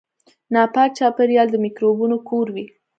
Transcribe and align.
ناپاک 0.53 0.89
چاپیریال 0.97 1.47
د 1.51 1.55
میکروبونو 1.65 2.15
کور 2.29 2.47
وي. 2.55 2.65